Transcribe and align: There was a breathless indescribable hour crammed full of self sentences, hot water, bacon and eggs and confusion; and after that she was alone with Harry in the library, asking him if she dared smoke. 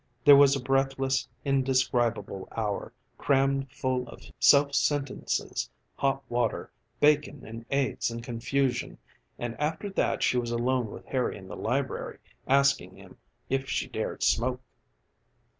There 0.25 0.35
was 0.35 0.55
a 0.55 0.59
breathless 0.59 1.29
indescribable 1.45 2.47
hour 2.57 2.91
crammed 3.19 3.71
full 3.71 4.07
of 4.07 4.23
self 4.39 4.73
sentences, 4.73 5.69
hot 5.95 6.23
water, 6.27 6.71
bacon 6.99 7.45
and 7.45 7.63
eggs 7.69 8.09
and 8.09 8.23
confusion; 8.23 8.97
and 9.37 9.55
after 9.59 9.91
that 9.91 10.23
she 10.23 10.39
was 10.39 10.49
alone 10.49 10.89
with 10.89 11.05
Harry 11.05 11.37
in 11.37 11.47
the 11.47 11.55
library, 11.55 12.17
asking 12.47 12.95
him 12.95 13.17
if 13.47 13.69
she 13.69 13.87
dared 13.87 14.23
smoke. 14.23 14.61